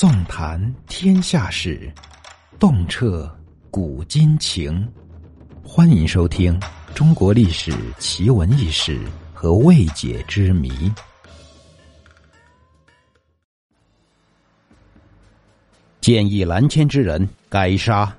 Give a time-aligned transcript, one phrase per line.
[0.00, 1.92] 纵谈天下事，
[2.58, 3.30] 洞彻
[3.70, 4.90] 古今情。
[5.62, 6.58] 欢迎收听
[6.94, 8.98] 《中国历史奇闻异事
[9.34, 10.70] 和未解之谜》。
[16.00, 18.10] 建议蓝迁之人该杀。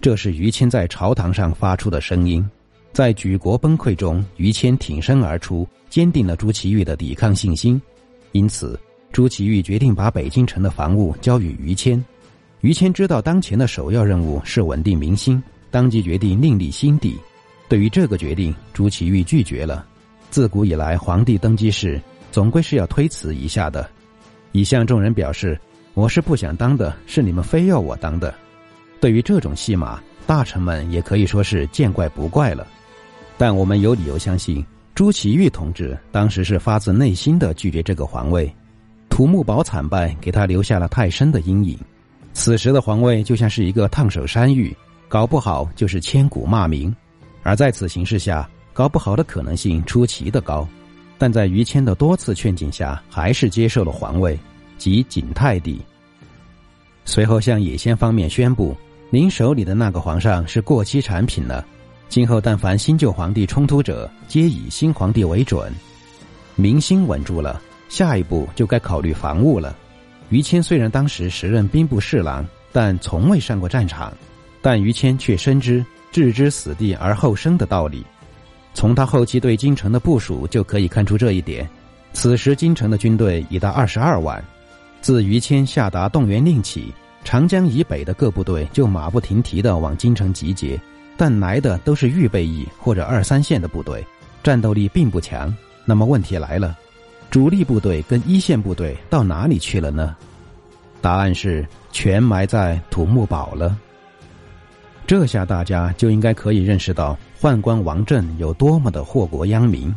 [0.00, 2.42] 这是于谦在朝堂上发出的声音。
[2.94, 7.78] 在举国崩溃中，于谦挺身而出，坚定了朱祁钰的抵抗信心。
[8.32, 8.80] 因此，
[9.12, 12.02] 朱祁钰决定把北京城的防务交予于谦。
[12.60, 17.16] 于谦知道当前的首要任务是稳定民心，当即决定另立新帝。
[17.68, 19.86] 对于这个决定，朱祁钰拒绝了。
[20.30, 23.88] 自古以来，皇帝登基时总归是要推辞一下的，
[24.52, 25.58] 以向众人表示
[25.94, 28.34] 我是不想当的，是你们非要我当的。
[29.00, 32.66] 对于这种戏码，大臣们也可以说是见怪不怪了。
[33.36, 38.52] 但我们有理由相信，朱祁钰同志当时是发自内心的拒绝这个皇位。
[39.18, 41.76] 土木堡惨败给他留下了太深的阴影。
[42.34, 44.72] 此时的皇位就像是一个烫手山芋，
[45.08, 46.94] 搞不好就是千古骂名。
[47.42, 50.64] 而在此形势下，搞不好的可能性出奇的高。
[51.18, 54.38] 但在于谦的多次劝进下，还是接受了皇位，
[54.76, 55.80] 即景泰帝。
[57.04, 58.72] 随后向野先方面宣布，
[59.10, 61.66] 您手里的那个皇上是过期产品了。
[62.08, 65.72] 今后但凡新旧皇帝冲突者，皆以新皇帝为准。
[66.54, 69.76] 民心稳住了，下一步就该考虑防务了。
[70.30, 74.12] 于谦虽然当时时任兵部侍郎，但从未上过战场，
[74.60, 78.04] 但于谦却深知置之死地而后生的道理。
[78.74, 81.68] 从他后期对京城的部署就可以看出这一点。
[82.12, 84.42] 此时京城的军队已达二十二万。
[85.00, 86.92] 自于谦下达动员令起，
[87.24, 90.78] 长江以北的各部队就马不停蹄地往京城集结。
[91.16, 94.06] 但来的都是预备役或者二三线的部队，
[94.42, 95.52] 战斗力并不强。
[95.84, 96.76] 那么问题来了，
[97.30, 100.16] 主力部队跟一线部队到哪里去了呢？
[101.00, 103.76] 答案是全埋在土木堡了。
[105.06, 109.94] 这下大家就应该可以认识到宦官王振有多么的祸国殃民。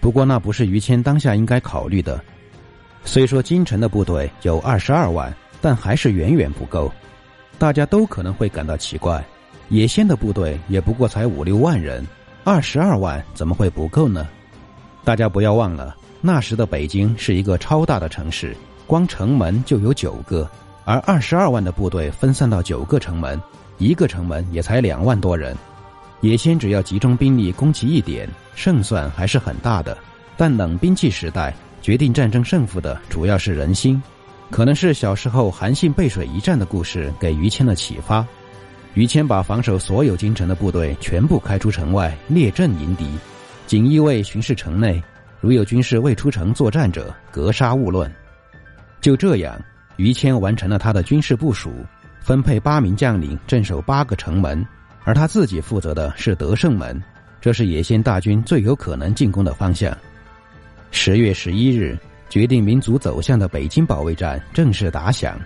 [0.00, 2.22] 不过那不是于谦当下应该考虑的。
[3.04, 6.90] 虽说京城的部队有二十二万，但还是远远不够。
[7.58, 9.22] 大家都可能会感到奇怪。
[9.68, 12.06] 野仙的部队也不过才五六万人，
[12.44, 14.26] 二十二万怎么会不够呢？
[15.04, 18.54] 大家不要忘了，那时的北京是一个超大的城市，
[18.86, 20.48] 光城门就有九个，
[20.84, 23.40] 而二十二万的部队分散到九个城门，
[23.78, 25.56] 一个城门也才两万多人。
[26.20, 29.96] 野先只要集中兵力攻其一点，胜算还是很大的。
[30.36, 34.02] 但冷兵器时代，决定战争胜负的主要是人心，
[34.50, 38.26] 可能是小时候韩信背水一战的故事给于谦了启发。
[38.92, 43.08] 于谦把防守所有京城的部队全部开出城外列阵迎敌，
[43.66, 45.02] 锦衣卫巡视城内，
[45.40, 48.10] 如有军士未出城作战者，格杀勿论。
[49.00, 49.58] 就这样，
[49.96, 51.72] 于谦完成了他的军事部署，
[52.20, 54.66] 分配八名将领镇守八个城门，
[55.04, 57.02] 而他自己负责的是德胜门，
[57.40, 59.96] 这是野先大军最有可能进攻的方向。
[60.90, 61.98] 十月十一日，
[62.28, 65.40] 决定民族走向的北京保卫战正式打响。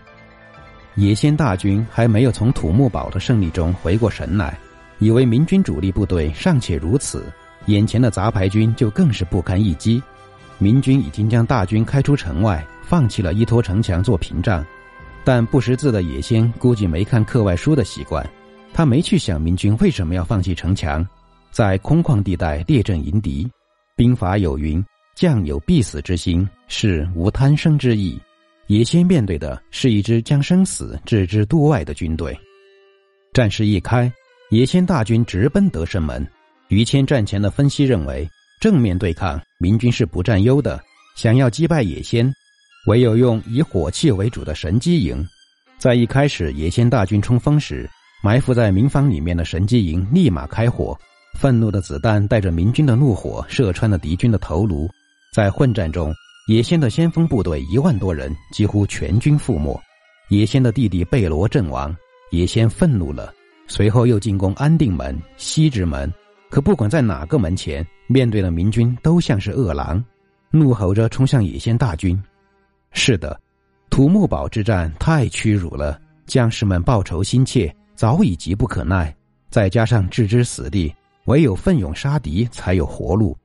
[0.97, 4.59] 野先大军还没有从土木堡的胜利中回过神来，
[4.99, 7.25] 以为明军主力部队尚且如此，
[7.66, 10.02] 眼前的杂牌军就更是不堪一击。
[10.58, 14.64] 明军已经将大军开出城外，放弃了依托城墙做屏障。
[15.25, 18.28] 但不识字的野先估计没看课外书的习惯，
[18.72, 21.06] 他没去想明军为什么要放弃城墙，
[21.50, 23.50] 在空旷地带列阵迎敌。
[23.97, 24.84] 兵法有云
[25.16, 28.20] ：“将有必死之心，是无贪生之意。”
[28.69, 32.34] 野先面对的是一支将生死置之度外的军队，
[33.32, 34.10] 战事一开，
[34.50, 36.26] 野先大军直奔德胜门。
[36.69, 38.28] 于谦战前的分析认为，
[38.60, 40.80] 正面对抗明军是不占优的，
[41.16, 42.32] 想要击败野先，
[42.86, 45.24] 唯有用以火器为主的神机营。
[45.78, 47.88] 在一开始野先大军冲锋时，
[48.22, 50.98] 埋伏在民房里面的神机营立马开火，
[51.38, 54.88] 愤怒的子弹带着明军的怒火射穿了敌军的头颅，
[55.34, 56.14] 在混战中。
[56.47, 59.80] 野先的先锋部队一万多人几乎全军覆没，
[60.28, 61.97] 野先的弟弟贝罗阵亡，
[62.33, 63.33] 野先愤怒了，
[63.66, 66.12] 随后又进攻安定门、西直门，
[66.54, 70.01] 可不管在哪个门前，面对的明军都像是饿狼，
[70.53, 72.16] 怒吼着冲向野仙大军。
[72.92, 73.36] 是的，
[73.91, 79.12] 土木堡之战太屈辱了，将士们报仇心切，早已急不可耐，
[79.51, 83.36] 再加上置之死地，唯有奋勇杀敌才有活路。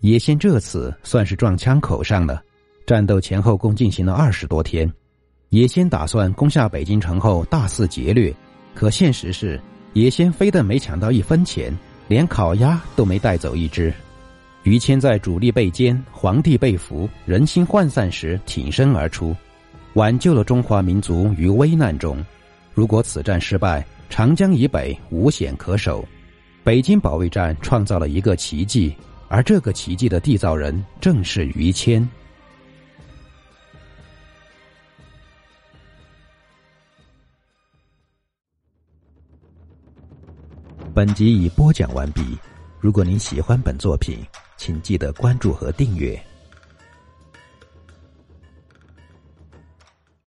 [0.00, 2.42] 野仙这次算是撞枪口上了，
[2.84, 4.92] 战斗前后共进行了二十多天。
[5.50, 8.34] 野先打算攻下北京城后大肆劫掠，
[8.74, 9.60] 可现实是，
[9.92, 11.72] 野先非但没抢到一分钱，
[12.12, 13.90] 连烤鸭都没带走一只。
[14.64, 19.34] 于谦在主力被歼、皇帝被俘、人心涣散时挺身而出，
[19.94, 22.22] 挽救了中华民族于危难中。
[22.74, 26.06] 如果此战失败，长江以北无险可守。
[26.62, 28.94] 北京保卫战创造了一个奇迹，
[29.28, 32.06] 而这个奇迹的缔造人正是于谦。
[40.94, 42.20] 本集已播讲完毕。
[42.78, 44.18] 如果您喜欢本作品，
[44.58, 46.22] 请记得关注和订阅。